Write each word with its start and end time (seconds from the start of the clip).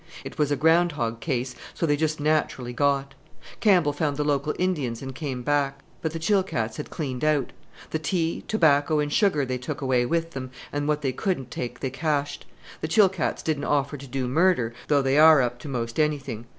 It 0.23 0.39
was 0.39 0.49
a 0.49 0.55
ground 0.55 0.93
hog 0.93 1.19
case, 1.19 1.53
so 1.75 1.85
they 1.85 1.95
just 1.95 2.19
naturally 2.19 2.73
got! 2.73 3.13
Campbell 3.59 3.93
found 3.93 4.17
the 4.17 4.23
local 4.23 4.55
Indians 4.57 5.03
and 5.03 5.13
came 5.13 5.43
back; 5.43 5.83
but 6.01 6.11
the 6.11 6.17
Chilkats 6.17 6.77
had 6.77 6.89
cleaned 6.89 7.23
out. 7.23 7.51
The 7.91 7.99
tea, 7.99 8.43
tobacco, 8.47 8.97
and 8.97 9.13
sugar 9.13 9.45
they 9.45 9.59
took 9.59 9.79
away 9.79 10.07
with 10.07 10.31
them, 10.31 10.49
and 10.73 10.87
what 10.87 11.03
they 11.03 11.11
couldn't 11.11 11.51
take 11.51 11.81
they 11.81 11.91
cached. 11.91 12.47
The 12.81 12.87
Chilkats 12.87 13.43
didn't 13.43 13.65
offer 13.65 13.95
to 13.95 14.07
do 14.07 14.27
murder, 14.27 14.73
though 14.87 15.03
they 15.03 15.19
are 15.19 15.39
up 15.39 15.59
to 15.59 15.67
most 15.67 15.99
anything. 15.99 16.47